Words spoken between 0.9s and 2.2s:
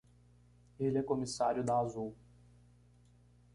é comissário da Azul.